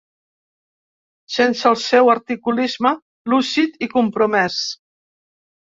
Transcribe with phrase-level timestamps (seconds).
[1.33, 2.95] Sense el seu articulisme
[3.35, 4.59] lúcid i compromès.